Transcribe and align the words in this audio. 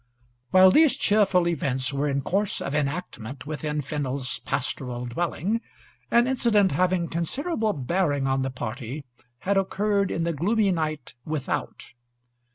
While 0.49 0.71
these 0.71 0.97
cheerful 0.97 1.47
events 1.47 1.93
were 1.93 2.07
in 2.09 2.21
course 2.23 2.59
of 2.59 2.73
enactment 2.73 3.45
within 3.45 3.81
Fennel's 3.83 4.39
pastoral 4.39 5.05
dwelling, 5.05 5.61
an 6.09 6.25
incident 6.25 6.71
having 6.71 7.07
considerable 7.07 7.73
bearing 7.73 8.25
on 8.25 8.41
the 8.41 8.49
party 8.49 9.05
had 9.41 9.57
occurred 9.57 10.09
in 10.09 10.23
the 10.23 10.33
gloomy 10.33 10.71
night 10.71 11.13
without. 11.23 11.93